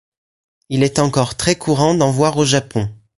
[0.69, 2.89] Il est encore très courant d'en voir au Japon.